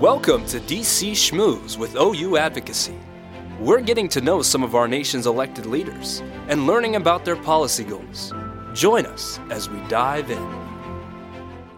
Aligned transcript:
Welcome 0.00 0.44
to 0.48 0.60
DC 0.60 1.12
Shmooze 1.12 1.78
with 1.78 1.96
OU 1.96 2.36
Advocacy. 2.36 2.98
We're 3.58 3.80
getting 3.80 4.08
to 4.10 4.20
know 4.20 4.42
some 4.42 4.62
of 4.62 4.74
our 4.74 4.86
nation's 4.86 5.26
elected 5.26 5.64
leaders 5.64 6.22
and 6.48 6.66
learning 6.66 6.96
about 6.96 7.24
their 7.24 7.34
policy 7.34 7.82
goals. 7.82 8.30
Join 8.74 9.06
us 9.06 9.40
as 9.48 9.70
we 9.70 9.80
dive 9.88 10.30
in. 10.30 10.66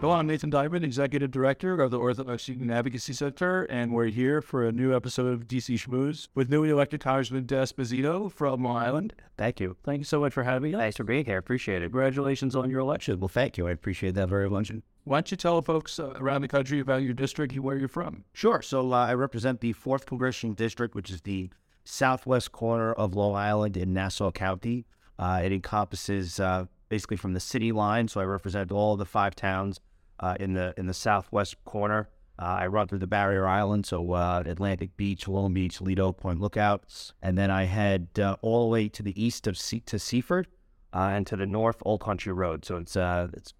Hello, 0.01 0.11
I'm 0.11 0.27
Nathan 0.27 0.49
Diament, 0.49 0.83
Executive 0.83 1.31
Director 1.31 1.81
of 1.81 1.91
the 1.91 1.97
Orthodox 1.97 2.43
Student 2.43 2.71
Advocacy 2.71 3.13
Center, 3.13 3.63
and 3.63 3.93
we're 3.93 4.07
here 4.07 4.41
for 4.41 4.65
a 4.65 4.73
new 4.73 4.93
episode 4.93 5.33
of 5.33 5.47
DC 5.47 5.75
Shmooze 5.75 6.27
with 6.35 6.49
newly 6.49 6.71
elected 6.71 6.99
Congressman 6.99 7.45
D'Esposito 7.45 8.29
from 8.29 8.65
Long 8.65 8.75
Island. 8.75 9.13
Thank 9.37 9.61
you. 9.61 9.77
Thank 9.85 9.99
you 9.99 10.05
so 10.05 10.19
much 10.19 10.33
for 10.33 10.43
having 10.43 10.71
me. 10.71 10.77
Thanks 10.77 10.97
for 10.97 11.05
being 11.05 11.23
here. 11.23 11.37
Appreciate 11.37 11.83
it. 11.83 11.91
Congratulations 11.91 12.53
on 12.53 12.69
your 12.69 12.81
election. 12.81 13.21
Well, 13.21 13.29
thank 13.29 13.57
you. 13.57 13.69
I 13.69 13.71
appreciate 13.71 14.15
that 14.15 14.27
very 14.27 14.49
much. 14.49 14.73
Why 15.09 15.17
don't 15.17 15.31
you 15.31 15.37
tell 15.37 15.59
folks 15.63 15.97
uh, 15.97 16.13
around 16.17 16.41
the 16.41 16.47
country 16.47 16.79
about 16.79 17.01
your 17.01 17.15
district 17.15 17.53
and 17.53 17.63
where 17.63 17.75
you're 17.75 17.87
from? 17.87 18.25
Sure. 18.31 18.61
So 18.61 18.93
uh, 18.93 19.07
I 19.07 19.15
represent 19.15 19.59
the 19.59 19.73
4th 19.73 20.05
Congressional 20.05 20.53
District, 20.53 20.93
which 20.93 21.09
is 21.09 21.21
the 21.21 21.49
southwest 21.83 22.51
corner 22.51 22.93
of 22.93 23.15
Long 23.15 23.33
Island 23.33 23.75
in 23.75 23.91
Nassau 23.91 24.29
County. 24.29 24.85
Uh, 25.17 25.41
it 25.43 25.51
encompasses 25.51 26.39
uh, 26.39 26.65
basically 26.89 27.17
from 27.17 27.33
the 27.33 27.39
city 27.39 27.71
line. 27.71 28.07
So 28.07 28.21
I 28.21 28.25
represent 28.25 28.71
all 28.71 28.97
the 28.97 29.05
five 29.05 29.33
towns 29.33 29.79
uh, 30.19 30.35
in 30.39 30.53
the 30.53 30.75
in 30.77 30.85
the 30.85 30.93
southwest 30.93 31.55
corner. 31.65 32.07
Uh, 32.37 32.59
I 32.59 32.67
run 32.67 32.87
through 32.87 32.99
the 32.99 33.07
Barrier 33.07 33.47
Island, 33.47 33.87
so 33.87 34.13
Atlantic 34.13 34.95
Beach, 34.95 35.27
Long 35.27 35.55
Beach, 35.55 35.81
Lido, 35.81 36.11
Point 36.11 36.39
Lookouts, 36.39 37.13
and 37.23 37.35
then 37.35 37.49
I 37.49 37.63
head 37.63 38.09
all 38.43 38.65
the 38.65 38.69
way 38.69 38.87
to 38.89 39.01
the 39.01 39.19
east 39.19 39.47
of 39.47 39.57
C- 39.57 39.79
to 39.87 39.97
Seaford, 39.97 40.47
and 40.93 41.25
to 41.25 41.35
the 41.35 41.47
north, 41.47 41.77
Old 41.81 42.01
Country 42.01 42.31
Road. 42.31 42.63
So 42.63 42.77
it's 42.77 42.95
it's 42.95 43.55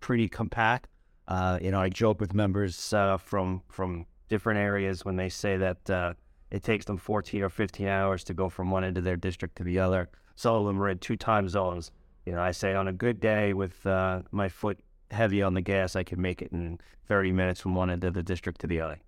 pretty 0.00 0.28
compact. 0.28 0.88
Uh, 1.28 1.58
you 1.60 1.70
know, 1.70 1.80
I 1.80 1.88
joke 1.88 2.20
with 2.20 2.34
members 2.34 2.92
uh, 2.92 3.16
from 3.16 3.62
from 3.68 4.06
different 4.28 4.58
areas 4.58 5.04
when 5.04 5.16
they 5.16 5.28
say 5.28 5.56
that 5.56 5.90
uh, 5.90 6.14
it 6.50 6.62
takes 6.62 6.84
them 6.84 6.96
14 6.96 7.42
or 7.42 7.48
15 7.48 7.86
hours 7.86 8.24
to 8.24 8.34
go 8.34 8.48
from 8.48 8.70
one 8.70 8.84
end 8.84 8.98
of 8.98 9.04
their 9.04 9.16
district 9.16 9.56
to 9.56 9.64
the 9.64 9.78
other. 9.78 10.08
Some 10.36 10.54
of 10.54 10.66
them 10.66 10.80
are 10.82 10.88
in 10.88 10.98
two 10.98 11.16
time 11.16 11.48
zones. 11.48 11.90
You 12.24 12.32
know, 12.32 12.40
I 12.40 12.50
say 12.50 12.74
on 12.74 12.88
a 12.88 12.92
good 12.92 13.20
day 13.20 13.52
with 13.52 13.84
my 13.84 14.48
foot 14.48 14.78
heavy 15.10 15.42
on 15.42 15.54
the 15.54 15.60
gas, 15.60 15.96
I 15.96 16.02
could 16.02 16.18
make 16.18 16.42
it 16.42 16.52
in 16.52 16.78
30 17.08 17.32
minutes 17.32 17.60
from 17.60 17.74
one 17.74 17.90
end 17.90 18.04
of 18.04 18.14
the 18.14 18.22
district 18.22 18.60
to 18.62 18.66
the 18.66 18.80
other. 18.80 18.98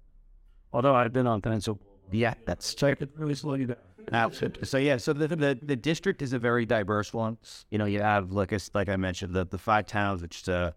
Although 0.73 0.95
I've 0.95 1.13
been 1.13 1.27
on 1.27 1.41
Peninsula. 1.41 1.79
Yeah, 2.11 2.35
that's 2.47 2.75
true. 2.75 2.95
It 2.99 3.11
really 3.17 3.35
slow 3.35 3.55
you 3.55 3.67
down. 3.67 3.77
Absolutely. 4.13 4.65
So 4.65 4.79
yeah, 4.79 4.97
so 4.97 5.13
the, 5.13 5.29
the 5.29 5.59
the 5.63 5.77
district 5.77 6.23
is 6.23 6.33
a 6.33 6.39
very 6.39 6.65
diverse 6.65 7.13
one. 7.13 7.37
You 7.71 7.79
know, 7.79 7.85
you 7.85 8.01
have 8.01 8.33
like 8.33 8.53
like 8.75 8.89
I 8.89 8.97
mentioned, 8.97 9.35
the 9.35 9.45
the 9.45 9.59
five 9.59 9.87
towns, 9.87 10.23
which 10.23 10.49
a 10.49 10.75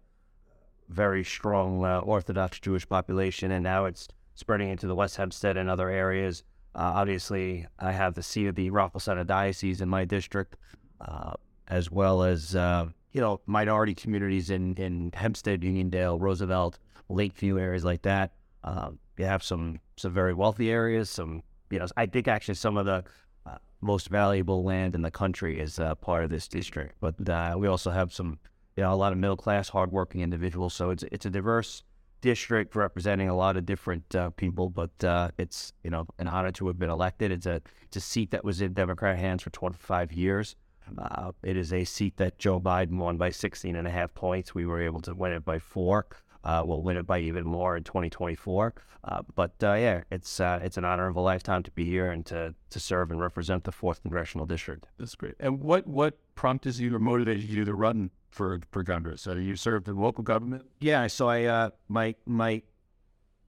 very 0.92 1.24
strong 1.24 1.84
uh, 1.84 2.00
Orthodox 2.00 2.60
Jewish 2.60 2.88
population, 2.88 3.50
and 3.52 3.62
now 3.64 3.86
it's 3.86 4.08
spreading 4.34 4.68
into 4.68 4.86
the 4.86 4.94
West 4.94 5.16
Hempstead 5.16 5.56
and 5.56 5.68
other 5.68 5.88
areas. 5.88 6.44
Uh, 6.74 6.92
obviously, 6.94 7.66
I 7.78 7.92
have 7.92 8.14
the 8.14 8.22
seat 8.22 8.46
of 8.46 8.54
the 8.54 8.70
Center 8.98 9.24
Diocese 9.24 9.80
in 9.80 9.88
my 9.88 10.04
district, 10.04 10.56
uh, 11.00 11.34
as 11.68 11.90
well 11.90 12.22
as 12.22 12.56
uh, 12.56 12.86
you 13.12 13.20
know, 13.20 13.40
minority 13.46 13.94
communities 13.94 14.50
in, 14.50 14.74
in 14.76 15.10
Hempstead, 15.14 15.60
Uniondale, 15.60 16.18
Roosevelt, 16.20 16.78
Lakeview 17.08 17.58
areas 17.58 17.84
like 17.84 18.02
that. 18.02 18.32
Um, 18.64 18.98
you 19.18 19.26
have 19.26 19.42
some 19.42 19.80
some 19.96 20.12
very 20.12 20.32
wealthy 20.32 20.70
areas. 20.70 21.10
Some, 21.10 21.42
you 21.70 21.78
know, 21.78 21.86
I 21.96 22.06
think 22.06 22.26
actually 22.28 22.54
some 22.54 22.76
of 22.76 22.86
the 22.86 23.04
uh, 23.44 23.58
most 23.80 24.08
valuable 24.08 24.64
land 24.64 24.94
in 24.94 25.02
the 25.02 25.10
country 25.10 25.60
is 25.60 25.78
uh, 25.78 25.94
part 25.96 26.24
of 26.24 26.30
this 26.30 26.48
district. 26.48 26.96
But 27.00 27.28
uh, 27.28 27.54
we 27.58 27.68
also 27.68 27.90
have 27.90 28.12
some, 28.12 28.38
you 28.76 28.82
know, 28.82 28.92
a 28.92 28.96
lot 28.96 29.12
of 29.12 29.18
middle 29.18 29.36
class, 29.36 29.68
hardworking 29.68 30.20
individuals. 30.20 30.74
So 30.74 30.90
it's 30.90 31.04
it's 31.12 31.26
a 31.26 31.30
diverse 31.30 31.82
district 32.20 32.76
representing 32.76 33.28
a 33.28 33.36
lot 33.36 33.56
of 33.56 33.66
different 33.66 34.14
uh, 34.14 34.30
people. 34.30 34.70
But 34.70 35.04
uh, 35.04 35.30
it's 35.38 35.72
you 35.82 35.90
know 35.90 36.06
an 36.18 36.28
honor 36.28 36.52
to 36.52 36.66
have 36.68 36.78
been 36.78 36.90
elected. 36.90 37.30
It's 37.32 37.46
a 37.46 37.60
it's 37.82 37.96
a 37.96 38.00
seat 38.00 38.30
that 38.30 38.44
was 38.44 38.60
in 38.60 38.72
Democrat 38.72 39.18
hands 39.18 39.42
for 39.42 39.50
25 39.50 40.12
years. 40.12 40.56
Uh, 40.98 41.32
it 41.42 41.56
is 41.56 41.72
a 41.72 41.84
seat 41.84 42.16
that 42.16 42.38
Joe 42.38 42.60
Biden 42.60 42.98
won 42.98 43.16
by 43.16 43.30
16 43.30 43.76
and 43.76 43.86
a 43.86 43.90
half 43.90 44.12
points. 44.14 44.54
We 44.54 44.66
were 44.66 44.82
able 44.82 45.00
to 45.02 45.14
win 45.14 45.32
it 45.32 45.44
by 45.44 45.58
four. 45.58 46.06
Uh, 46.44 46.62
we'll 46.66 46.82
win 46.82 46.96
it 46.96 47.06
by 47.06 47.20
even 47.20 47.44
more 47.44 47.76
in 47.76 47.84
2024. 47.84 48.74
Uh, 49.04 49.22
but 49.34 49.52
uh, 49.62 49.74
yeah, 49.74 50.02
it's 50.10 50.40
uh, 50.40 50.60
it's 50.62 50.76
an 50.76 50.84
honor 50.84 51.08
of 51.08 51.16
a 51.16 51.20
lifetime 51.20 51.62
to 51.64 51.70
be 51.72 51.84
here 51.84 52.10
and 52.10 52.24
to 52.26 52.54
to 52.70 52.80
serve 52.80 53.10
and 53.10 53.20
represent 53.20 53.64
the 53.64 53.72
fourth 53.72 54.00
congressional 54.02 54.46
district. 54.46 54.86
That's 54.98 55.14
great. 55.14 55.34
And 55.40 55.60
what 55.60 55.86
what 55.86 56.18
prompted 56.34 56.78
you 56.78 56.94
or 56.94 56.98
motivated 56.98 57.44
you 57.44 57.64
to 57.64 57.74
run 57.74 58.10
for 58.32 58.60
for 58.70 58.82
Congress? 58.82 59.22
So 59.22 59.34
you 59.34 59.56
served 59.56 59.88
in 59.88 59.96
local 59.96 60.24
government. 60.24 60.64
Yeah. 60.80 61.06
So 61.06 61.28
I 61.28 61.44
uh, 61.44 61.70
my 61.88 62.14
my 62.26 62.62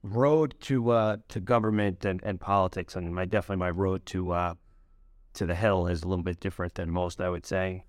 road 0.03 0.55
to 0.61 1.19
to 1.27 1.39
government 1.39 2.05
and, 2.05 2.21
and 2.23 2.39
politics, 2.39 2.95
and 2.95 3.13
my 3.13 3.25
definitely 3.25 3.57
my 3.57 3.71
road 3.71 4.05
to 4.07 4.55
to 5.35 5.45
the 5.45 5.55
hill 5.55 5.87
is 5.87 6.03
a 6.03 6.07
little 6.07 6.23
bit 6.23 6.39
different 6.39 6.75
than 6.75 6.89
most, 6.89 7.21
I 7.21 7.29
would 7.29 7.45
say. 7.45 7.85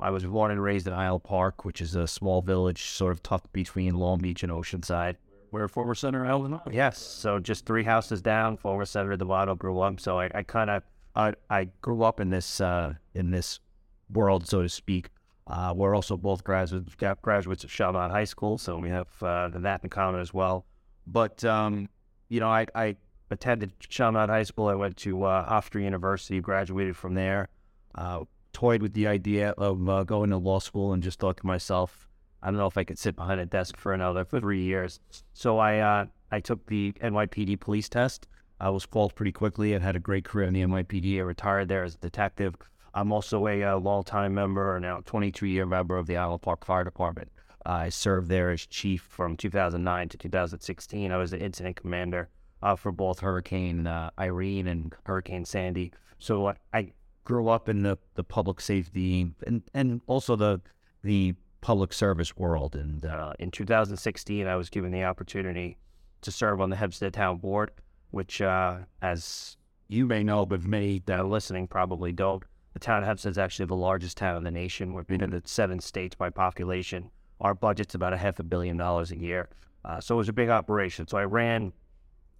I 0.00 0.10
was 0.10 0.24
born 0.24 0.50
and 0.50 0.62
raised 0.62 0.86
in 0.86 0.92
Island 0.92 1.24
Park, 1.24 1.64
which 1.64 1.80
is 1.80 1.96
a 1.96 2.06
small 2.06 2.40
village 2.40 2.90
sort 2.90 3.12
of 3.12 3.22
tucked 3.22 3.52
between 3.52 3.94
Long 3.94 4.18
Beach 4.18 4.42
and 4.42 4.52
Oceanside. 4.52 5.16
Where 5.50 5.66
former 5.66 5.94
Senator 5.94 6.26
Alvin 6.26 6.60
Yes. 6.70 6.98
So 6.98 7.38
just 7.38 7.66
three 7.66 7.82
houses 7.82 8.20
down, 8.20 8.58
former 8.58 8.84
Senator 8.84 9.16
D'Amato 9.16 9.54
grew 9.54 9.80
up. 9.80 9.98
So 9.98 10.20
I, 10.20 10.30
I 10.34 10.42
kind 10.42 10.70
of 10.70 10.82
I, 11.16 11.32
I 11.50 11.68
grew 11.80 12.02
up 12.02 12.20
in 12.20 12.30
this 12.30 12.60
uh, 12.60 12.94
in 13.14 13.30
this 13.30 13.58
world, 14.12 14.46
so 14.46 14.62
to 14.62 14.68
speak. 14.68 15.08
Uh, 15.48 15.72
we're 15.74 15.94
also 15.94 16.16
both 16.16 16.44
graduates 16.44 16.94
graduates 17.22 17.64
of 17.64 17.70
Chaminade 17.70 18.10
High 18.10 18.24
School, 18.24 18.58
so 18.58 18.78
we 18.78 18.90
have 18.90 19.08
uh, 19.22 19.48
that 19.54 19.82
in 19.82 19.88
common 19.90 20.20
as 20.20 20.34
well. 20.34 20.66
But 21.06 21.42
um, 21.44 21.88
you 22.28 22.38
know, 22.40 22.50
I, 22.50 22.66
I 22.74 22.96
attended 23.30 23.72
Chaminade 23.80 24.28
High 24.28 24.42
School. 24.42 24.68
I 24.68 24.74
went 24.74 24.96
to 24.98 25.24
uh, 25.24 25.48
Hofstra 25.48 25.82
University, 25.82 26.40
graduated 26.40 26.96
from 26.96 27.14
there. 27.14 27.48
Uh, 27.94 28.24
toyed 28.52 28.82
with 28.82 28.92
the 28.92 29.06
idea 29.06 29.50
of 29.50 29.88
uh, 29.88 30.04
going 30.04 30.30
to 30.30 30.36
law 30.36 30.58
school 30.58 30.92
and 30.92 31.02
just 31.02 31.18
thought 31.18 31.36
to 31.38 31.46
myself, 31.46 32.08
I 32.42 32.48
don't 32.48 32.56
know 32.58 32.66
if 32.66 32.76
I 32.76 32.84
could 32.84 32.98
sit 32.98 33.16
behind 33.16 33.40
a 33.40 33.46
desk 33.46 33.76
for 33.76 33.92
another 33.92 34.24
three 34.24 34.62
years. 34.62 35.00
So 35.32 35.58
I 35.58 35.78
uh, 35.78 36.06
I 36.30 36.40
took 36.40 36.66
the 36.66 36.92
NYPD 37.02 37.58
police 37.60 37.88
test. 37.88 38.26
I 38.60 38.70
was 38.70 38.84
called 38.84 39.14
pretty 39.14 39.32
quickly 39.32 39.72
and 39.72 39.82
had 39.82 39.96
a 39.96 40.00
great 40.00 40.24
career 40.24 40.46
in 40.46 40.54
the 40.54 40.62
NYPD. 40.62 41.16
I 41.18 41.20
retired 41.20 41.68
there 41.68 41.84
as 41.84 41.94
a 41.94 41.98
detective. 41.98 42.56
I'm 42.94 43.12
also 43.12 43.46
a, 43.46 43.60
a 43.62 43.76
uh, 43.76 43.78
long-time 43.78 44.34
member, 44.34 44.78
now 44.80 45.00
22-year 45.00 45.66
member 45.66 45.96
of 45.96 46.06
the 46.06 46.16
Island 46.16 46.42
Park 46.42 46.64
Fire 46.64 46.84
Department. 46.84 47.30
I 47.66 47.90
served 47.90 48.28
there 48.28 48.50
as 48.50 48.66
chief 48.66 49.02
from 49.02 49.36
2009 49.36 50.08
to 50.08 50.16
2016. 50.16 51.12
I 51.12 51.16
was 51.16 51.30
the 51.30 51.40
incident 51.40 51.76
commander 51.76 52.28
uh, 52.62 52.76
for 52.76 52.92
both 52.92 53.20
Hurricane 53.20 53.86
uh, 53.86 54.10
Irene 54.18 54.68
and 54.68 54.94
Hurricane 55.04 55.44
Sandy. 55.44 55.92
So 56.18 56.54
I 56.72 56.92
grew 57.24 57.48
up 57.48 57.68
in 57.68 57.82
the, 57.82 57.98
the 58.14 58.24
public 58.24 58.60
safety 58.60 59.30
and, 59.46 59.62
and 59.74 60.00
also 60.06 60.34
the 60.34 60.60
the 61.04 61.34
public 61.60 61.92
service 61.92 62.36
world. 62.36 62.74
And 62.74 63.04
uh, 63.04 63.32
in 63.38 63.50
2016, 63.50 64.46
I 64.46 64.56
was 64.56 64.68
given 64.68 64.90
the 64.90 65.04
opportunity 65.04 65.76
to 66.22 66.32
serve 66.32 66.60
on 66.60 66.70
the 66.70 66.76
Hempstead 66.76 67.14
Town 67.14 67.38
Board, 67.38 67.70
which, 68.10 68.40
uh, 68.40 68.78
as 69.02 69.56
you 69.88 70.06
may 70.06 70.22
know, 70.22 70.44
but 70.46 70.64
many 70.64 71.02
that 71.06 71.20
are 71.20 71.26
listening 71.26 71.68
probably 71.68 72.12
don't. 72.12 72.42
The 72.78 72.84
town 72.84 73.02
of 73.02 73.08
Hempstead 73.08 73.32
is 73.32 73.38
actually 73.38 73.66
the 73.66 73.74
largest 73.74 74.16
town 74.16 74.36
in 74.36 74.44
the 74.44 74.52
nation. 74.52 74.92
We're 74.92 75.02
in 75.08 75.30
the 75.30 75.42
seven 75.44 75.80
states 75.80 76.14
by 76.14 76.30
population. 76.30 77.10
Our 77.40 77.52
budget's 77.52 77.96
about 77.96 78.12
a 78.12 78.16
half 78.16 78.38
a 78.38 78.44
billion 78.44 78.76
dollars 78.76 79.10
a 79.10 79.18
year. 79.18 79.48
Uh, 79.84 79.98
so 79.98 80.14
it 80.14 80.18
was 80.18 80.28
a 80.28 80.32
big 80.32 80.48
operation. 80.48 81.08
So 81.08 81.18
I 81.18 81.24
ran 81.24 81.72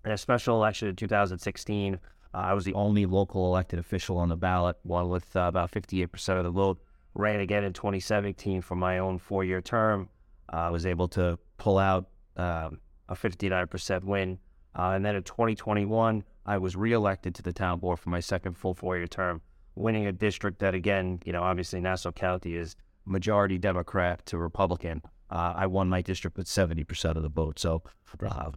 in 0.04 0.12
a 0.12 0.16
special 0.16 0.54
election 0.54 0.86
in 0.86 0.94
2016, 0.94 1.94
uh, 1.94 1.98
I 2.36 2.54
was 2.54 2.64
the 2.64 2.74
only 2.74 3.04
local 3.04 3.46
elected 3.46 3.80
official 3.80 4.16
on 4.16 4.28
the 4.28 4.36
ballot, 4.36 4.76
won 4.84 5.08
with 5.08 5.34
uh, 5.34 5.40
about 5.40 5.72
58% 5.72 6.38
of 6.38 6.44
the 6.44 6.52
vote. 6.52 6.80
Ran 7.14 7.40
again 7.40 7.64
in 7.64 7.72
2017 7.72 8.62
for 8.62 8.76
my 8.76 8.98
own 8.98 9.18
four 9.18 9.42
year 9.42 9.60
term. 9.60 10.08
I 10.50 10.68
uh, 10.68 10.70
was 10.70 10.86
able 10.86 11.08
to 11.08 11.36
pull 11.56 11.78
out 11.78 12.10
um, 12.36 12.78
a 13.08 13.16
59% 13.16 14.04
win. 14.04 14.38
Uh, 14.78 14.92
and 14.94 15.04
then 15.04 15.16
in 15.16 15.24
2021, 15.24 16.22
I 16.46 16.58
was 16.58 16.76
reelected 16.76 17.34
to 17.34 17.42
the 17.42 17.52
town 17.52 17.80
board 17.80 17.98
for 17.98 18.10
my 18.10 18.20
second 18.20 18.56
full 18.56 18.74
four 18.74 18.96
year 18.96 19.08
term, 19.08 19.42
winning 19.78 20.06
a 20.06 20.12
district 20.12 20.58
that, 20.60 20.74
again, 20.74 21.20
you 21.24 21.32
know, 21.32 21.42
obviously 21.42 21.80
Nassau 21.80 22.12
County 22.12 22.56
is 22.56 22.76
majority 23.04 23.58
Democrat 23.58 24.24
to 24.26 24.38
Republican. 24.38 25.02
Uh, 25.30 25.54
I 25.56 25.66
won 25.66 25.88
my 25.88 26.02
district 26.02 26.36
with 26.36 26.46
70% 26.46 27.16
of 27.16 27.22
the 27.22 27.28
vote. 27.28 27.58
So, 27.58 27.82
uh, 28.22 28.50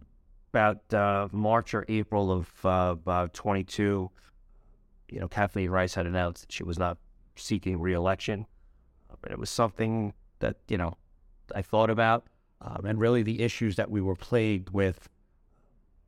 about 0.52 0.94
uh, 0.94 1.28
March 1.32 1.74
or 1.74 1.84
April 1.88 2.30
of 2.30 2.50
uh, 2.64 2.90
about 2.92 3.34
22, 3.34 4.10
you 5.08 5.20
know, 5.20 5.28
Kathleen 5.28 5.70
Rice 5.70 5.94
had 5.94 6.06
announced 6.06 6.42
that 6.42 6.52
she 6.52 6.64
was 6.64 6.78
not 6.78 6.98
seeking 7.36 7.80
reelection. 7.80 8.46
But 9.20 9.30
it 9.30 9.38
was 9.38 9.50
something 9.50 10.14
that, 10.40 10.56
you 10.68 10.76
know, 10.76 10.96
I 11.54 11.62
thought 11.62 11.90
about. 11.90 12.26
Um, 12.60 12.84
and 12.84 12.98
really 12.98 13.22
the 13.22 13.42
issues 13.42 13.76
that 13.76 13.90
we 13.90 14.00
were 14.00 14.14
plagued 14.14 14.70
with, 14.70 15.08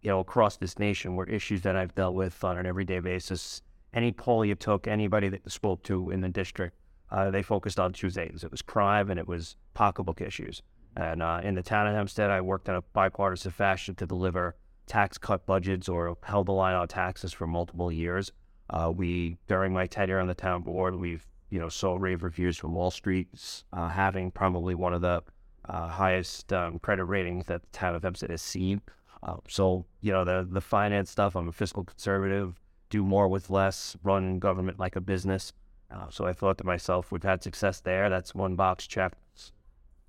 you 0.02 0.10
know, 0.10 0.20
across 0.20 0.56
this 0.56 0.78
nation 0.78 1.16
were 1.16 1.26
issues 1.26 1.62
that 1.62 1.76
I've 1.76 1.94
dealt 1.94 2.14
with 2.14 2.42
on 2.44 2.58
an 2.58 2.66
everyday 2.66 3.00
basis. 3.00 3.62
Any 3.94 4.12
poll 4.12 4.44
you 4.44 4.56
took, 4.56 4.86
anybody 4.86 5.28
that 5.28 5.42
you 5.44 5.50
spoke 5.50 5.82
to 5.84 6.10
in 6.10 6.20
the 6.20 6.28
district, 6.28 6.76
uh, 7.10 7.30
they 7.30 7.42
focused 7.42 7.78
on 7.78 7.92
two 7.92 8.10
things. 8.10 8.42
It 8.44 8.50
was 8.50 8.60
crime 8.60 9.10
and 9.10 9.20
it 9.20 9.28
was 9.28 9.56
pocketbook 9.72 10.20
issues. 10.20 10.62
And 10.96 11.22
uh, 11.22 11.40
in 11.42 11.54
the 11.54 11.62
town 11.62 11.86
of 11.86 11.94
Hempstead, 11.94 12.30
I 12.30 12.40
worked 12.40 12.68
in 12.68 12.74
a 12.74 12.82
bipartisan 12.82 13.52
fashion 13.52 13.94
to 13.96 14.06
deliver 14.06 14.56
tax 14.86 15.16
cut 15.16 15.46
budgets 15.46 15.88
or 15.88 16.16
held 16.22 16.46
the 16.46 16.52
line 16.52 16.74
on 16.74 16.88
taxes 16.88 17.32
for 17.32 17.46
multiple 17.46 17.90
years. 17.90 18.32
Uh, 18.70 18.92
we 18.94 19.36
during 19.46 19.72
my 19.72 19.86
tenure 19.86 20.20
on 20.20 20.26
the 20.26 20.34
town 20.34 20.62
board, 20.62 20.94
we've 20.94 21.26
you 21.50 21.60
know 21.60 21.68
saw 21.68 21.96
rave 21.96 22.22
reviews 22.22 22.56
from 22.56 22.74
Wall 22.74 22.90
Street, 22.90 23.28
uh, 23.72 23.88
having 23.88 24.30
probably 24.30 24.74
one 24.74 24.94
of 24.94 25.02
the 25.02 25.22
uh, 25.68 25.88
highest 25.88 26.52
um, 26.52 26.78
credit 26.78 27.04
ratings 27.04 27.46
that 27.46 27.62
the 27.62 27.68
town 27.72 27.94
of 27.94 28.02
Hempstead 28.02 28.30
has 28.30 28.42
seen. 28.42 28.80
Uh, 29.22 29.36
so 29.48 29.84
you 30.00 30.12
know 30.12 30.24
the 30.24 30.46
the 30.50 30.60
finance 30.60 31.10
stuff. 31.10 31.36
I'm 31.36 31.48
a 31.48 31.52
fiscal 31.52 31.84
conservative. 31.84 32.60
Do 32.90 33.02
more 33.02 33.28
with 33.28 33.50
less. 33.50 33.96
Run 34.02 34.38
government 34.38 34.78
like 34.78 34.96
a 34.96 35.00
business. 35.00 35.52
Uh, 35.90 36.08
so 36.10 36.26
I 36.26 36.32
thought 36.32 36.58
to 36.58 36.64
myself, 36.64 37.12
we've 37.12 37.22
had 37.22 37.42
success 37.42 37.80
there. 37.80 38.08
That's 38.08 38.34
one 38.34 38.56
box 38.56 38.86
checked. 38.86 39.18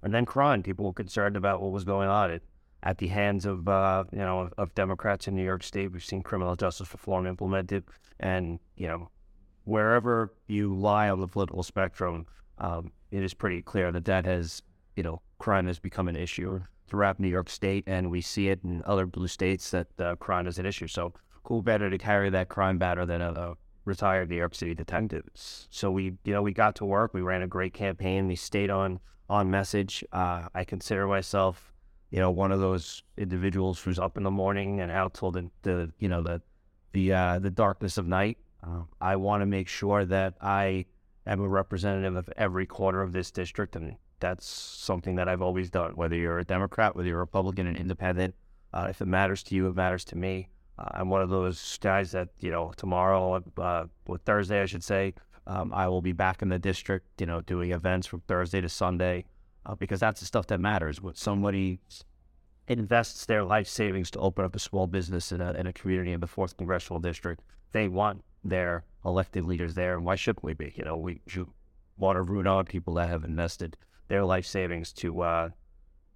And 0.02 0.14
then 0.14 0.26
crime. 0.26 0.62
People 0.62 0.86
were 0.86 0.94
concerned 0.94 1.36
about 1.36 1.62
what 1.62 1.72
was 1.72 1.84
going 1.84 2.10
on 2.10 2.30
at, 2.30 2.42
at 2.84 3.00
the 3.00 3.08
hands 3.08 3.46
of 3.46 3.68
uh, 3.68 4.04
you 4.12 4.20
know 4.20 4.42
of, 4.42 4.54
of 4.58 4.76
Democrats 4.76 5.28
in 5.28 5.36
New 5.36 5.44
York 5.44 5.64
State. 5.64 5.92
We've 5.92 6.04
seen 6.04 6.22
criminal 6.22 6.56
justice 6.56 6.92
reform 6.94 7.26
implemented, 7.26 7.86
and 8.20 8.60
you 8.76 8.88
know 8.88 9.10
wherever 9.64 10.32
you 10.48 10.76
lie 10.76 11.10
on 11.10 11.20
the 11.20 11.28
political 11.28 11.64
spectrum, 11.64 12.28
um, 12.60 12.92
it 13.10 13.24
is 13.24 13.34
pretty 13.34 13.64
clear 13.64 13.92
that 13.92 14.06
that 14.06 14.26
has 14.26 14.62
you 14.96 15.02
know 15.02 15.22
crime 15.40 15.66
has 15.66 15.80
become 15.80 16.08
an 16.08 16.16
issue 16.16 16.62
throughout 16.88 17.20
New 17.20 17.28
York 17.28 17.50
State, 17.50 17.84
and 17.88 18.12
we 18.12 18.22
see 18.22 18.50
it 18.50 18.60
in 18.64 18.84
other 18.86 19.08
blue 19.08 19.28
states 19.28 19.72
that 19.72 19.88
uh, 20.00 20.16
crime 20.18 20.46
is 20.46 20.60
an 20.60 20.68
issue. 20.68 20.88
So, 20.88 21.14
cool 21.46 21.62
better 21.62 21.90
to 21.90 21.98
carry 21.98 22.30
that 22.32 22.50
crime 22.50 22.78
banner 22.78 23.06
than 23.06 23.22
a, 23.22 23.32
a, 23.32 23.58
retired 23.86 24.30
New 24.30 24.36
York 24.36 24.56
City 24.56 24.74
detective. 24.74 25.24
So 25.36 25.92
we, 25.92 26.14
you 26.24 26.34
know, 26.34 26.42
we 26.42 26.52
got 26.52 26.76
to 26.78 26.86
work. 26.86 27.14
We 27.14 27.22
ran 27.22 27.44
a 27.44 27.48
great 27.48 27.74
campaign. 27.74 28.28
We 28.28 28.36
stayed 28.36 28.70
on 28.70 29.00
on 29.30 29.50
message. 29.50 30.04
Uh, 30.12 30.48
I 30.54 30.64
consider 30.64 31.08
myself, 31.08 31.72
you 32.10 32.20
know, 32.20 32.32
one 32.32 32.52
of 32.52 32.60
those 32.60 33.04
individuals 33.18 33.80
who's 33.80 34.00
up 34.00 34.18
in 34.18 34.24
the 34.24 34.32
morning 34.32 34.82
and 34.82 34.92
out 34.92 35.14
till 35.14 35.32
the, 35.32 35.50
the 35.62 35.92
you 36.00 36.10
know, 36.10 36.22
the 36.22 36.42
the 36.94 37.14
uh, 37.14 37.40
the 37.40 37.52
darkness 37.52 37.98
of 37.98 38.08
night. 38.08 38.38
Uh, 38.64 38.82
I 39.00 39.16
want 39.16 39.42
to 39.42 39.46
make 39.46 39.68
sure 39.68 40.04
that 40.06 40.34
I 40.42 40.86
am 41.28 41.42
a 41.42 41.48
representative 41.48 42.16
of 42.16 42.28
every 42.36 42.66
corner 42.66 43.02
of 43.02 43.14
this 43.14 43.30
district 43.30 43.76
and 43.76 43.96
that's 44.20 44.48
something 44.48 45.16
that 45.16 45.28
I've 45.28 45.42
always 45.42 45.70
done. 45.70 45.92
Whether 45.96 46.16
you're 46.16 46.40
a 46.40 46.46
Democrat, 46.46 46.96
whether 46.96 47.08
you're 47.08 47.18
a 47.18 47.22
Republican, 47.22 47.68
and 47.68 47.78
independent, 47.78 48.34
uh, 48.74 48.88
if 48.90 49.02
it 49.02 49.06
matters 49.06 49.44
to 49.44 49.56
you, 49.56 49.68
it 49.68 49.76
matters 49.76 50.06
to 50.06 50.18
me. 50.18 50.50
Uh, 50.78 50.90
I'm 50.92 51.10
one 51.10 51.22
of 51.22 51.30
those 51.30 51.78
guys 51.80 52.12
that 52.12 52.30
you 52.40 52.52
know 52.52 52.74
tomorrow, 52.76 53.44
uh, 53.58 53.86
or 54.06 54.18
Thursday, 54.18 54.62
I 54.62 54.66
should 54.66 54.84
say, 54.84 55.14
um, 55.48 55.74
I 55.74 55.88
will 55.88 56.02
be 56.02 56.12
back 56.12 56.42
in 56.42 56.50
the 56.50 56.60
district. 56.60 57.20
You 57.20 57.28
know, 57.28 57.42
doing 57.42 57.72
events 57.72 58.08
from 58.08 58.22
Thursday 58.22 58.62
to 58.62 58.70
Sunday, 58.70 59.26
uh, 59.66 59.76
because 59.76 60.00
that's 60.00 60.20
the 60.20 60.26
stuff 60.26 60.48
that 60.48 60.60
matters. 60.60 61.02
When 61.02 61.16
somebody 61.16 61.80
invests 62.68 63.26
their 63.26 63.44
life 63.44 63.68
savings 63.68 64.10
to 64.12 64.20
open 64.20 64.44
up 64.44 64.56
a 64.56 64.60
small 64.60 64.88
business 64.88 65.32
in 65.32 65.40
a, 65.40 65.54
in 65.54 65.68
a 65.68 65.74
community 65.74 66.12
in 66.12 66.20
the 66.20 66.28
fourth 66.28 66.58
congressional 66.58 67.00
district, 67.00 67.44
they 67.72 67.88
want 67.88 68.24
their 68.44 68.84
elected 69.06 69.46
leaders 69.46 69.76
there, 69.76 69.96
and 69.96 70.06
why 70.06 70.16
shouldn't 70.16 70.44
we 70.44 70.54
be? 70.54 70.74
You 70.76 70.84
know, 70.84 70.98
we 70.98 71.22
should 71.28 71.48
want 71.98 72.18
to 72.18 72.22
root 72.22 72.48
on 72.48 72.66
people 72.66 72.96
that 72.96 73.10
have 73.10 73.24
invested 73.24 73.78
their 74.08 74.26
life 74.26 74.46
savings 74.46 74.92
to 74.94 75.22
uh, 75.22 75.50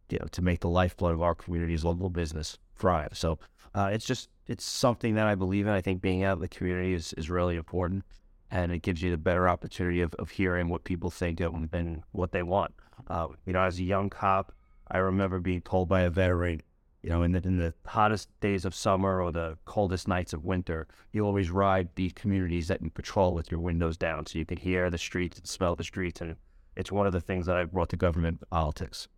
you 0.10 0.20
know 0.20 0.28
to 0.32 0.42
make 0.42 0.60
the 0.60 0.70
lifeblood 0.70 1.14
of 1.14 1.22
our 1.22 1.36
community's 1.36 1.84
local 1.84 2.10
business 2.10 2.58
thrive. 2.76 3.12
So 3.14 3.40
uh, 3.74 3.90
it's 3.92 4.06
just 4.06 4.30
it's 4.50 4.66
something 4.66 5.14
that 5.16 5.28
I 5.28 5.36
believe 5.36 5.68
in. 5.68 5.74
I 5.74 5.80
think 5.80 6.02
being 6.02 6.24
out 6.24 6.38
in 6.38 6.42
the 6.42 6.48
community 6.48 6.94
is, 6.94 7.14
is 7.14 7.30
really 7.30 7.56
important, 7.56 8.04
and 8.50 8.72
it 8.72 8.82
gives 8.82 9.02
you 9.02 9.12
the 9.12 9.18
better 9.18 9.48
opportunity 9.48 10.02
of, 10.02 10.14
of 10.16 10.32
hearing 10.32 10.70
what 10.70 10.84
people 10.84 11.12
think 11.12 11.40
and 11.40 12.04
what 12.12 12.32
they 12.32 12.42
want. 12.42 12.74
Uh, 13.08 13.28
you 13.46 13.54
know, 13.54 13.62
as 13.62 13.78
a 13.78 13.84
young 13.84 14.10
cop, 14.10 14.52
I 14.90 14.98
remember 14.98 15.40
being 15.40 15.62
told 15.62 15.88
by 15.88 16.02
a 16.02 16.10
veteran, 16.10 16.64
you 17.04 17.12
know, 17.12 17.22
in 17.22 17.32
the 17.32 17.42
in 17.46 17.58
the 17.58 17.76
hottest 17.86 18.28
days 18.42 18.66
of 18.66 18.74
summer 18.74 19.22
or 19.22 19.32
the 19.32 19.56
coldest 19.66 20.08
nights 20.08 20.34
of 20.34 20.44
winter, 20.44 20.88
you 21.14 21.24
always 21.24 21.52
ride 21.52 21.90
these 21.94 22.12
communities 22.14 22.68
that 22.70 22.82
you 22.82 22.90
patrol 22.90 23.36
with 23.36 23.52
your 23.52 23.60
windows 23.60 23.98
down, 23.98 24.26
so 24.26 24.40
you 24.40 24.46
can 24.46 24.58
hear 24.58 24.90
the 24.90 24.98
streets 24.98 25.38
and 25.38 25.48
smell 25.48 25.76
the 25.76 25.84
streets 25.84 26.22
and 26.22 26.36
it's 26.76 26.92
one 26.92 27.06
of 27.06 27.14
the 27.14 27.22
things 27.22 27.46
that 27.46 27.58
I 27.58 27.66
brought 27.66 27.90
to 27.90 27.98
government 27.98 28.42
politics. 28.50 29.10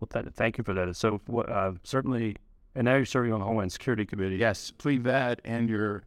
Well, 0.00 0.08
that, 0.10 0.34
thank 0.34 0.58
you 0.58 0.64
for 0.64 0.74
that. 0.74 0.94
So 0.96 1.20
uh, 1.48 1.72
certainly, 1.84 2.36
and 2.74 2.84
now 2.84 2.96
you're 2.96 3.04
serving 3.04 3.32
on 3.32 3.40
the 3.40 3.46
Homeland 3.46 3.72
Security 3.72 4.04
Committee. 4.04 4.36
Yes, 4.36 4.70
between 4.70 5.02
that 5.04 5.40
and 5.44 5.68
your 5.68 6.04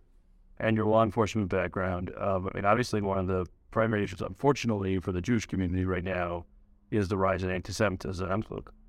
and 0.60 0.78
your 0.78 0.86
law 0.86 1.04
enforcement 1.04 1.50
background, 1.50 2.12
um, 2.20 2.50
I 2.54 2.58
mean, 2.58 2.66
obviously 2.66 3.02
one 3.02 3.18
of 3.18 3.28
the 3.28 3.48
primary 3.72 4.04
issues, 4.04 4.22
unfortunately, 4.22 5.00
for 5.00 5.12
the 5.12 5.22
Jewish 5.22 5.46
community 5.46 5.86
right 5.86 6.04
now, 6.04 6.46
is 6.92 7.08
the 7.08 7.18
rise 7.18 7.42
in 7.44 7.50
anti-Semitism. 7.50 8.46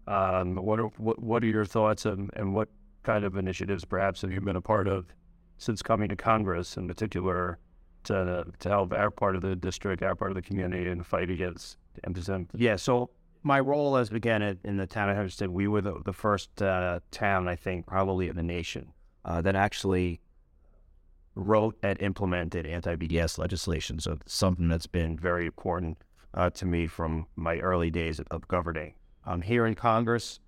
Um, 0.07 0.57
what 0.57 0.81
are 0.81 0.89
what, 0.99 1.23
what 1.23 1.43
are 1.43 1.47
your 1.47 1.65
thoughts 1.65 2.05
and, 2.05 2.31
and 2.35 2.55
what 2.55 2.69
kind 3.05 3.25
of 3.25 3.37
initiatives 3.37 3.85
perhaps 3.85 4.23
have 4.23 4.33
you 4.33 4.41
been 4.41 4.57
a 4.57 4.61
part 4.61 4.87
of 4.89 5.07
since 5.59 5.83
coming 5.83 6.09
to 6.09 6.17
Congress, 6.17 6.77
in 6.77 6.89
particular, 6.89 7.59
to 8.05 8.45
to 8.59 8.69
help 8.69 8.93
our 8.93 9.11
part 9.11 9.37
of 9.37 9.43
the 9.43 9.57
district, 9.57 10.03
our 10.03 10.15
part 10.15 10.31
of 10.31 10.35
the 10.35 10.43
community, 10.43 10.91
and 10.91 11.07
fight 11.07 11.31
against 11.31 11.79
anti-Semitism? 12.05 12.61
Yeah. 12.61 12.77
So 12.77 13.11
my 13.43 13.61
role 13.61 13.97
as 13.97 14.11
began 14.11 14.59
in 14.65 14.77
the 14.77 14.87
town 14.87 15.09
of 15.09 15.17
Hempstead, 15.17 15.51
we 15.51 15.67
were 15.67 15.81
the, 15.81 16.01
the 16.05 16.13
first 16.13 16.63
uh, 16.63 17.01
town, 17.11 17.49
I 17.49 17.57
think, 17.57 17.87
probably 17.87 18.29
in 18.29 18.37
the 18.37 18.43
nation 18.43 18.93
uh, 19.25 19.41
that 19.43 19.57
actually 19.57 20.21
wrote 21.35 21.77
and 21.83 22.01
implemented 22.01 22.67
anti-BDS 22.67 23.39
legislation. 23.39 23.99
So 23.99 24.19
something 24.27 24.69
that's 24.69 24.87
been 24.87 25.19
very 25.19 25.47
important 25.47 25.99
uh, 26.35 26.51
to 26.51 26.67
me 26.67 26.87
from 26.87 27.27
my 27.37 27.59
early 27.59 27.91
days 27.91 28.21
of, 28.21 28.49
governing. 28.49 28.95
Um, 29.27 29.43
here 29.43 29.67
in 29.67 29.75
Congress, 29.75 30.41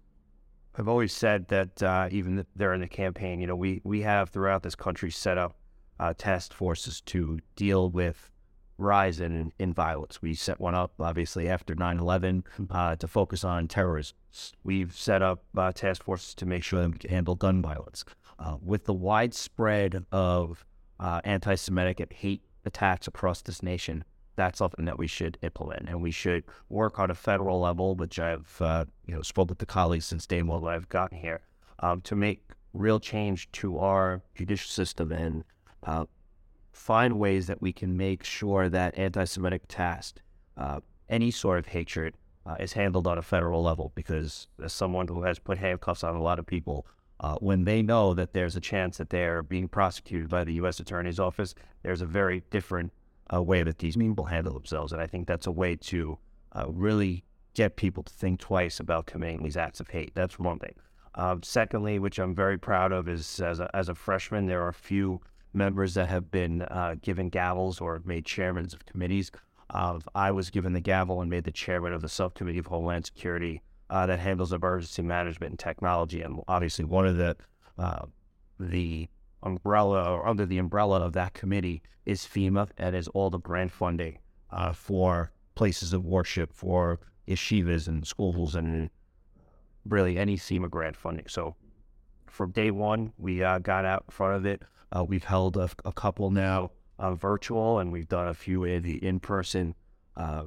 I've 0.76 0.88
always 0.88 1.12
said 1.12 1.48
that 1.48 1.82
uh, 1.82 2.08
even 2.10 2.44
there 2.56 2.74
in 2.74 2.80
the 2.80 2.88
campaign, 2.88 3.40
you 3.40 3.46
know, 3.46 3.54
we 3.54 3.80
we 3.84 4.00
have 4.02 4.30
throughout 4.30 4.62
this 4.64 4.74
country 4.74 5.10
set 5.10 5.38
up 5.38 5.56
uh, 6.00 6.14
task 6.16 6.52
forces 6.52 7.00
to 7.02 7.38
deal 7.54 7.90
with 7.90 8.32
rise 8.78 9.20
in, 9.20 9.52
in 9.58 9.72
violence. 9.72 10.20
We 10.20 10.34
set 10.34 10.60
one 10.60 10.74
up, 10.74 10.92
obviously, 10.98 11.48
after 11.48 11.74
9 11.74 11.98
11 11.98 12.44
mm-hmm. 12.58 12.76
uh, 12.76 12.96
to 12.96 13.06
focus 13.08 13.44
on 13.44 13.68
terrorism. 13.68 14.16
We've 14.64 14.94
set 14.94 15.22
up 15.22 15.44
uh, 15.56 15.72
task 15.72 16.02
forces 16.02 16.34
to 16.36 16.46
make 16.46 16.64
sure 16.64 16.80
that 16.82 16.90
we 16.90 16.98
can 16.98 17.10
handle 17.10 17.34
gun 17.34 17.62
violence. 17.62 18.04
Uh, 18.38 18.56
with 18.60 18.84
the 18.84 18.94
widespread 18.94 20.04
of 20.10 20.64
uh, 20.98 21.20
anti 21.24 21.54
Semitic 21.54 22.00
and 22.00 22.12
hate 22.12 22.42
attacks 22.64 23.06
across 23.06 23.42
this 23.42 23.62
nation, 23.62 24.04
that's 24.36 24.58
something 24.58 24.84
that 24.86 24.98
we 24.98 25.06
should 25.06 25.38
implement. 25.42 25.88
And 25.88 26.02
we 26.02 26.10
should 26.10 26.44
work 26.68 26.98
on 26.98 27.10
a 27.10 27.14
federal 27.14 27.60
level, 27.60 27.94
which 27.94 28.18
I've 28.18 28.60
uh, 28.60 28.86
you 29.06 29.14
know 29.14 29.22
spoke 29.22 29.50
with 29.50 29.58
the 29.58 29.66
colleagues 29.66 30.06
since 30.06 30.26
day 30.26 30.42
one 30.42 30.66
I've 30.66 30.88
gotten 30.88 31.18
here, 31.18 31.42
um, 31.78 32.00
to 32.02 32.16
make 32.16 32.42
real 32.72 32.98
change 32.98 33.50
to 33.52 33.78
our 33.78 34.20
judicial 34.34 34.68
system 34.68 35.12
and 35.12 35.44
uh, 35.84 36.04
find 36.74 37.18
ways 37.18 37.46
that 37.46 37.62
we 37.62 37.72
can 37.72 37.96
make 37.96 38.24
sure 38.24 38.68
that 38.68 38.98
anti-Semitic 38.98 39.64
attacks, 39.64 40.14
uh, 40.56 40.80
any 41.08 41.30
sort 41.30 41.58
of 41.58 41.66
hatred, 41.66 42.14
uh, 42.46 42.56
is 42.60 42.74
handled 42.74 43.06
on 43.06 43.16
a 43.16 43.22
federal 43.22 43.62
level. 43.62 43.92
Because 43.94 44.48
as 44.62 44.72
someone 44.72 45.08
who 45.08 45.22
has 45.22 45.38
put 45.38 45.58
handcuffs 45.58 46.04
on 46.04 46.14
a 46.14 46.22
lot 46.22 46.38
of 46.38 46.46
people, 46.46 46.86
uh, 47.20 47.36
when 47.36 47.64
they 47.64 47.80
know 47.80 48.12
that 48.14 48.32
there's 48.32 48.56
a 48.56 48.60
chance 48.60 48.98
that 48.98 49.10
they're 49.10 49.42
being 49.42 49.68
prosecuted 49.68 50.28
by 50.28 50.44
the 50.44 50.54
U.S. 50.54 50.80
Attorney's 50.80 51.20
Office, 51.20 51.54
there's 51.82 52.02
a 52.02 52.06
very 52.06 52.42
different 52.50 52.92
uh, 53.32 53.42
way 53.42 53.62
that 53.62 53.78
these 53.78 53.96
people 53.96 54.24
handle 54.24 54.52
themselves, 54.52 54.92
and 54.92 55.00
I 55.00 55.06
think 55.06 55.26
that's 55.26 55.46
a 55.46 55.52
way 55.52 55.76
to 55.76 56.18
uh, 56.52 56.66
really 56.68 57.24
get 57.54 57.76
people 57.76 58.02
to 58.02 58.12
think 58.12 58.40
twice 58.40 58.80
about 58.80 59.06
committing 59.06 59.42
these 59.42 59.56
acts 59.56 59.80
of 59.80 59.88
hate. 59.88 60.12
That's 60.14 60.38
one 60.38 60.58
thing. 60.58 60.74
Um, 61.14 61.42
secondly, 61.42 61.98
which 61.98 62.18
I'm 62.18 62.34
very 62.34 62.58
proud 62.58 62.92
of, 62.92 63.08
is 63.08 63.40
as 63.40 63.60
a, 63.60 63.70
as 63.74 63.88
a 63.88 63.94
freshman, 63.94 64.46
there 64.46 64.62
are 64.62 64.68
a 64.68 64.74
few 64.74 65.20
members 65.54 65.94
that 65.94 66.08
have 66.08 66.30
been 66.30 66.62
uh, 66.62 66.96
given 67.02 67.30
gavels 67.30 67.80
or 67.80 68.02
made 68.04 68.24
chairmen 68.24 68.66
of 68.66 68.84
committees. 68.86 69.30
Uh, 69.70 69.98
I 70.14 70.30
was 70.30 70.50
given 70.50 70.72
the 70.72 70.80
gavel 70.80 71.20
and 71.20 71.30
made 71.30 71.44
the 71.44 71.52
chairman 71.52 71.92
of 71.92 72.02
the 72.02 72.08
subcommittee 72.08 72.58
of 72.58 72.66
Homeland 72.66 73.06
Security 73.06 73.62
uh, 73.90 74.06
that 74.06 74.18
handles 74.18 74.52
emergency 74.52 75.02
management 75.02 75.52
and 75.52 75.58
technology. 75.58 76.22
And 76.22 76.40
obviously, 76.48 76.84
one 76.84 77.06
of 77.06 77.16
the 77.16 77.36
uh, 77.78 78.06
the 78.58 79.08
umbrella 79.42 80.10
or 80.10 80.26
under 80.26 80.46
the 80.46 80.58
umbrella 80.58 81.00
of 81.00 81.12
that 81.12 81.34
committee 81.34 81.82
is 82.06 82.22
FEMA 82.22 82.68
and 82.78 82.94
is 82.94 83.08
all 83.08 83.30
the 83.30 83.38
grant 83.38 83.72
funding 83.72 84.18
uh, 84.50 84.72
for 84.72 85.32
places 85.54 85.92
of 85.92 86.04
worship, 86.04 86.52
for 86.52 87.00
yeshivas 87.26 87.88
and 87.88 88.06
schools, 88.06 88.54
and 88.54 88.90
really 89.86 90.18
any 90.18 90.36
FEMA 90.36 90.70
grant 90.70 90.96
funding. 90.96 91.26
So 91.28 91.56
from 92.34 92.50
day 92.50 92.70
one, 92.70 93.12
we 93.16 93.42
uh, 93.44 93.58
got 93.60 93.84
out 93.84 94.04
in 94.08 94.12
front 94.12 94.34
of 94.34 94.44
it. 94.44 94.62
Uh, 94.94 95.04
we've 95.04 95.24
held 95.24 95.56
a, 95.56 95.70
a 95.84 95.92
couple 95.92 96.30
now 96.30 96.70
uh, 96.98 97.14
virtual, 97.14 97.78
and 97.78 97.92
we've 97.92 98.08
done 98.08 98.28
a 98.28 98.34
few 98.34 98.64
in 98.64 98.82
the 98.82 99.02
in 99.04 99.20
person, 99.20 99.74
uh, 100.16 100.42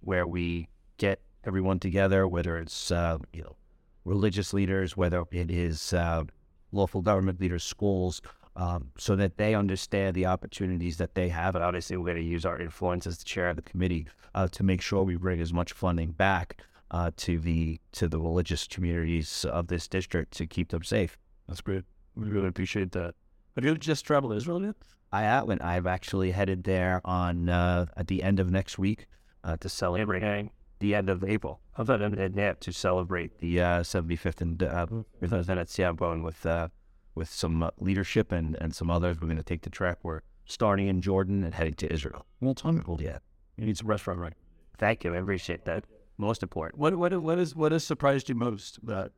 where 0.00 0.26
we 0.26 0.68
get 0.96 1.20
everyone 1.44 1.78
together, 1.78 2.26
whether 2.26 2.56
it's 2.56 2.90
uh, 2.90 3.18
you 3.32 3.42
know 3.42 3.56
religious 4.04 4.54
leaders, 4.54 4.96
whether 4.96 5.22
it 5.30 5.50
is 5.50 5.92
uh, 5.92 6.24
local 6.72 7.02
government 7.02 7.40
leaders, 7.40 7.62
schools, 7.62 8.22
um, 8.56 8.90
so 8.96 9.14
that 9.14 9.36
they 9.36 9.54
understand 9.54 10.14
the 10.16 10.24
opportunities 10.24 10.96
that 10.96 11.14
they 11.14 11.28
have. 11.28 11.54
And 11.54 11.62
obviously, 11.62 11.98
we're 11.98 12.06
going 12.06 12.16
to 12.16 12.22
use 12.22 12.46
our 12.46 12.58
influence 12.58 13.06
as 13.06 13.18
the 13.18 13.24
chair 13.24 13.50
of 13.50 13.56
the 13.56 13.62
committee 13.62 14.06
to 14.52 14.62
make 14.62 14.80
sure 14.80 15.02
we 15.02 15.16
bring 15.16 15.40
as 15.40 15.52
much 15.52 15.72
funding 15.72 16.12
back 16.12 16.62
uh, 16.90 17.10
to 17.16 17.38
the 17.38 17.80
to 17.92 18.08
the 18.08 18.18
religious 18.18 18.66
communities 18.66 19.44
of 19.44 19.68
this 19.68 19.88
district 19.88 20.32
to 20.34 20.46
keep 20.46 20.70
them 20.70 20.82
safe. 20.82 21.18
That's 21.46 21.60
great. 21.60 21.84
We 22.14 22.28
really 22.28 22.48
appreciate 22.48 22.92
that. 22.92 23.14
Have 23.54 23.64
you 23.64 23.76
just 23.76 24.04
traveled 24.04 24.34
Israel 24.34 24.62
yet? 24.62 24.76
I 25.12 25.22
haven't. 25.22 25.62
I've 25.62 25.86
actually 25.86 26.32
headed 26.32 26.64
there 26.64 27.00
on 27.04 27.48
uh, 27.48 27.86
at 27.96 28.08
the 28.08 28.22
end 28.22 28.40
of 28.40 28.50
next 28.50 28.78
week 28.78 29.06
uh, 29.44 29.56
to 29.58 29.68
celebrate 29.68 30.50
the 30.80 30.94
end 30.94 31.08
of 31.08 31.24
April. 31.24 31.60
I 31.76 31.84
thought 31.84 32.02
in 32.02 32.32
that 32.32 32.60
to 32.60 32.72
celebrate 32.72 33.38
the 33.38 33.60
uh, 33.60 33.80
75th 33.80 34.40
and 34.40 34.62
uh, 34.62 34.86
event 35.20 35.58
at 35.58 35.70
Seattle 35.70 36.20
with 36.20 36.44
uh, 36.44 36.68
with 37.14 37.28
some 37.30 37.62
uh, 37.62 37.70
leadership 37.78 38.32
and, 38.32 38.56
and 38.60 38.74
some 38.74 38.90
others. 38.90 39.20
We're 39.20 39.26
going 39.26 39.38
to 39.38 39.42
take 39.42 39.62
the 39.62 39.70
track. 39.70 39.98
We're 40.02 40.20
starting 40.44 40.88
in 40.88 41.00
Jordan 41.00 41.42
and 41.44 41.54
heading 41.54 41.74
to 41.74 41.92
Israel. 41.92 42.26
Well, 42.40 42.54
tell 42.54 42.72
me. 42.72 42.82
Yeah. 43.00 43.18
You 43.56 43.66
need 43.66 43.76
some 43.76 43.88
restaurant 43.88 44.20
right. 44.20 44.34
Thank 44.78 45.04
you. 45.04 45.14
I 45.14 45.18
appreciate 45.18 45.64
that. 45.64 45.84
Most 46.18 46.42
important. 46.42 46.80
What 46.80 46.96
what 46.96 47.22
what 47.22 47.38
is 47.38 47.54
what 47.54 47.72
has 47.72 47.84
surprised 47.84 48.28
you 48.28 48.34
most 48.34 48.78
about 48.78 49.12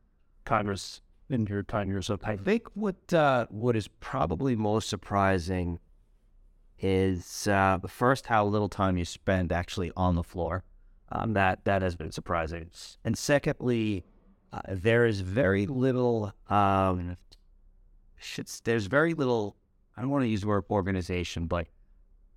Congress 0.45 1.01
in 1.29 1.47
your 1.47 1.63
time 1.63 1.89
here 1.89 2.01
so 2.01 2.19
I 2.23 2.35
think 2.35 2.67
what 2.75 3.13
uh, 3.13 3.47
what 3.49 3.75
is 3.75 3.87
probably 3.87 4.55
most 4.55 4.87
surprising 4.89 5.79
is 6.79 7.47
uh, 7.47 7.79
first 7.87 8.27
how 8.27 8.45
little 8.45 8.69
time 8.69 8.97
you 8.97 9.05
spend 9.05 9.51
actually 9.51 9.91
on 9.95 10.15
the 10.15 10.23
floor. 10.23 10.63
Um, 11.11 11.33
that 11.33 11.65
that 11.65 11.81
has 11.81 11.95
been 11.95 12.11
surprising, 12.11 12.69
and 13.03 13.17
secondly, 13.17 14.05
uh, 14.53 14.61
there 14.69 15.05
is 15.05 15.21
very 15.21 15.65
little. 15.65 16.33
Um, 16.49 17.17
there's 18.63 18.85
very 18.85 19.13
little. 19.13 19.57
I 19.97 20.01
don't 20.01 20.09
want 20.09 20.23
to 20.23 20.29
use 20.29 20.41
the 20.41 20.47
word 20.47 20.63
organization, 20.69 21.47
but 21.47 21.67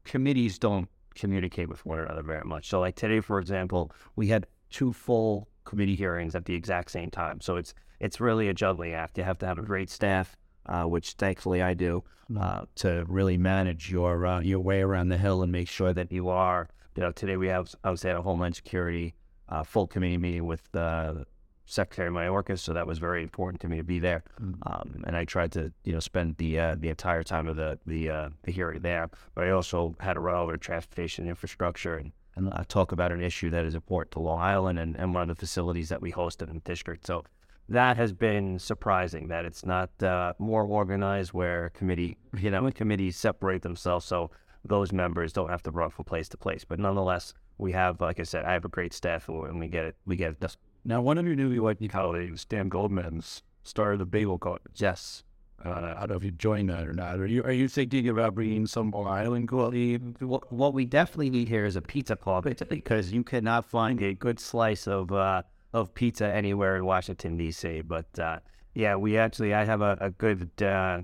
committees 0.05 0.59
don't 0.59 0.89
communicate 1.15 1.69
with 1.69 1.87
one 1.87 2.01
another 2.01 2.23
very 2.23 2.45
much. 2.45 2.69
So, 2.69 2.81
like 2.81 2.97
today, 2.97 3.21
for 3.21 3.39
example, 3.39 3.93
we 4.17 4.27
had 4.29 4.47
two 4.71 4.93
full 4.93 5.49
committee 5.65 5.97
hearings 5.97 6.35
at 6.35 6.45
the 6.45 6.55
exact 6.55 6.91
same 6.91 7.11
time. 7.11 7.41
So 7.41 7.57
it's 7.57 7.75
it's 8.01 8.21
really 8.21 8.49
a 8.49 8.55
juggling 8.55 8.93
act. 8.93 9.19
You 9.19 9.25
have 9.25 9.39
to 9.39 9.47
have 9.47 9.59
a 9.59 9.63
great 9.63 9.91
staff, 9.91 10.37
uh, 10.67 10.85
which 10.85 11.13
thankfully 11.13 11.63
I 11.63 11.75
do, 11.75 12.05
uh, 12.39 12.67
to 12.77 13.05
really 13.09 13.39
manage 13.39 13.91
your 13.91 14.27
uh, 14.27 14.41
your 14.41 14.61
way 14.61 14.83
around 14.83 15.09
the 15.09 15.19
hill 15.19 15.43
and 15.43 15.51
make 15.51 15.69
sure 15.69 15.93
that 15.93 16.13
you 16.13 16.29
are. 16.29 16.69
You 16.97 17.03
know, 17.03 17.13
today 17.13 17.37
we 17.37 17.49
have 17.49 17.75
I 17.83 17.91
was 17.91 18.05
at 18.05 18.17
a 18.17 18.23
Homeland 18.23 18.57
Security 18.57 19.15
uh, 19.49 19.63
full 19.63 19.87
committee 19.87 20.19
meeting 20.19 20.47
with 20.47 20.63
uh, 20.75 21.25
Secretary 21.67 22.11
Mayorkas, 22.11 22.61
so 22.61 22.73
that 22.75 22.87
was 22.87 22.99
very 22.99 23.23
important 23.23 23.61
to 23.63 23.69
me 23.69 23.79
to 23.79 23.83
be 23.85 23.99
there. 23.99 24.23
Um, 24.67 25.03
and 25.07 25.17
I 25.17 25.25
tried 25.25 25.53
to 25.53 25.73
you 25.85 25.93
know 25.93 26.01
spend 26.01 26.37
the 26.37 26.59
uh, 26.59 26.77
the 26.79 26.89
entire 26.89 27.23
time 27.23 27.49
of 27.49 27.57
the 27.57 27.79
the, 27.87 28.31
the 28.43 28.53
hearing 28.53 28.83
there. 28.83 29.09
But 29.35 29.45
I 29.45 29.51
also 29.51 29.97
had 30.01 30.17
a 30.17 30.21
run 30.21 30.37
over 30.37 30.57
transportation 30.57 31.29
infrastructure 31.29 31.97
and 31.97 32.13
and 32.37 32.53
uh, 32.53 32.65
talk 32.69 32.93
about 32.93 33.13
an 33.13 33.23
issue 33.23 33.51
that 33.51 33.65
is 33.65 33.75
important 33.75 34.13
to 34.13 34.21
Long 34.21 34.41
Island 34.41 34.79
and, 34.79 34.97
and 34.97 35.15
one 35.15 35.23
of 35.23 35.29
the 35.29 35.41
facilities 35.41 35.89
that 35.89 36.03
we 36.03 36.13
hosted 36.13 36.49
in 36.49 36.55
the 36.55 36.61
district. 36.61 37.07
So 37.07 37.25
that 37.69 37.97
has 37.97 38.13
been 38.13 38.59
surprising 38.59 39.29
that 39.29 39.45
it's 39.45 39.65
not 39.65 39.91
uh, 40.03 40.35
more 40.39 40.65
organized 40.65 41.33
where 41.33 41.71
committee, 41.71 42.19
you 42.39 42.51
know, 42.51 42.71
committees 42.71 43.17
separate 43.17 43.63
themselves 43.63 44.05
so 44.05 44.31
those 44.65 44.93
members 44.93 45.33
don't 45.33 45.51
have 45.51 45.63
to 45.63 45.71
run 45.71 45.91
from 45.91 46.05
place 46.05 46.29
to 46.31 46.37
place. 46.37 46.65
But 46.65 46.79
nonetheless, 46.79 47.35
we 47.59 47.73
have, 47.73 48.01
like 48.01 48.19
I 48.21 48.25
said, 48.25 48.45
I 48.45 48.53
have 48.53 48.65
a 48.65 48.69
great 48.69 48.93
staff 48.93 49.29
and 49.29 49.61
we 49.61 49.69
get 49.69 49.85
it, 49.85 49.97
we 50.07 50.17
get 50.17 50.37
it. 50.41 50.57
Now, 50.85 51.01
one 51.01 51.19
of 51.19 51.27
your 51.27 51.37
new 51.37 51.61
UIT 51.63 51.89
colleagues, 51.91 52.45
Dan 52.45 52.69
Goldman's, 52.69 53.43
started 53.63 54.01
the 54.01 54.07
Bagel 54.07 54.39
Caucus. 54.39 54.81
Yes. 54.81 55.25
Uh, 55.65 55.95
I 55.97 56.01
don't 56.01 56.11
know 56.11 56.17
if 56.17 56.25
you 56.25 56.31
joined 56.31 56.69
that 56.69 56.87
or 56.87 56.93
not. 56.93 57.19
Are 57.19 57.27
you 57.27 57.43
are 57.43 57.53
you 57.53 57.69
thinking 57.69 58.09
about 58.09 58.35
bringing 58.35 58.67
some 58.67 58.89
more 58.89 59.09
Island 59.09 59.49
quality? 59.49 59.97
What, 59.97 60.53
what 60.53 60.75
we 60.75 60.85
definitely 60.85 61.31
need 61.31 61.49
here 61.49 61.65
is 61.65 61.77
a 61.77 61.81
pizza 61.81 62.17
club 62.17 62.47
because 62.69 63.13
you 63.13 63.25
cannot 63.25 63.65
find 63.65 64.03
a 64.03 64.13
good 64.13 64.39
slice 64.39 64.87
of 64.87 65.11
uh, 65.11 65.43
of 65.73 65.95
pizza 65.95 66.27
anywhere 66.27 66.77
in 66.77 66.85
Washington 66.85 67.39
D.C. 67.39 67.81
But 67.81 68.19
uh, 68.19 68.41
yeah, 68.75 68.97
we 68.97 69.17
actually 69.17 69.55
I 69.55 69.65
have 69.65 69.81
a, 69.81 69.97
a 70.03 70.11
good 70.11 70.51
uh, 70.63 71.01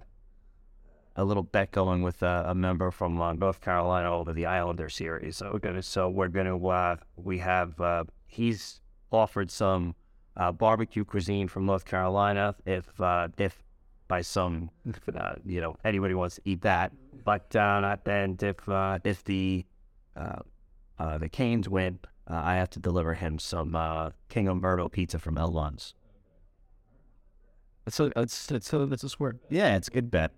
a 1.17 1.25
little 1.25 1.43
bet 1.43 1.73
going 1.73 2.02
with 2.02 2.23
a, 2.23 2.45
a 2.49 2.55
member 2.55 2.90
from 2.90 3.19
uh, 3.19 3.33
North 3.33 3.62
Carolina 3.62 4.14
over 4.14 4.35
the 4.35 4.45
Islander 4.45 4.90
series. 4.90 5.38
So 5.38 5.52
we're 5.55 5.59
gonna 5.61 5.83
so 5.83 6.11
we're 6.11 6.29
gonna 6.29 6.59
uh, 6.69 6.97
we 7.17 7.38
have 7.38 7.81
uh, 7.81 8.05
he's 8.26 8.83
offered 9.11 9.50
some 9.50 9.95
barbecue 10.59 11.05
cuisine 11.05 11.49
from 11.49 11.64
North 11.64 11.87
Carolina 11.87 12.55
if 12.67 12.87
if 13.38 13.62
by 14.11 14.23
some, 14.23 14.71
uh, 15.14 15.37
you 15.47 15.61
know, 15.61 15.76
anybody 15.85 16.14
wants 16.14 16.35
to 16.35 16.43
eat 16.45 16.62
that. 16.62 16.93
But 17.25 17.55
uh, 17.55 17.97
then 18.05 18.37
if 18.43 18.69
uh, 18.69 18.99
if 19.05 19.23
the 19.25 19.64
uh, 20.17 20.40
uh, 20.99 21.19
the 21.19 21.29
Canes 21.29 21.69
win, 21.69 22.00
uh, 22.29 22.40
I 22.45 22.57
have 22.57 22.69
to 22.71 22.81
deliver 22.81 23.14
him 23.14 23.38
some 23.38 23.71
King 24.29 24.49
Umberto 24.49 24.88
pizza 24.88 25.19
from 25.19 25.37
Elmont. 25.37 25.95
That's 27.85 28.00
a 28.00 28.11
that's 28.14 28.47
that's 28.47 28.73
a, 28.73 28.87
that's 28.87 29.05
a 29.05 29.09
swear. 29.09 29.37
Yeah, 29.49 29.76
it's 29.76 29.88
a 29.88 29.93
good 29.93 30.11
bet. 30.11 30.33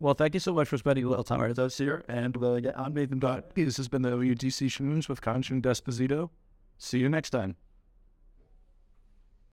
Well, 0.00 0.14
thank 0.14 0.34
you 0.34 0.40
so 0.40 0.54
much 0.54 0.66
for 0.66 0.78
spending 0.78 1.04
a 1.04 1.08
little 1.08 1.24
time 1.24 1.40
with 1.40 1.58
us 1.58 1.78
here. 1.78 2.02
And 2.08 2.36
yeah, 2.64 2.72
I'm 2.74 2.94
Nathan 2.94 3.20
Dot. 3.20 3.54
This 3.54 3.76
has 3.76 3.88
been 3.88 4.02
the 4.02 4.10
WTC 4.10 4.66
Shmooze 4.66 5.08
with 5.08 5.20
Conjun 5.20 5.60
D'Esposito. 5.60 6.30
See 6.78 6.98
you 6.98 7.08
next 7.08 7.30
time. 7.30 7.54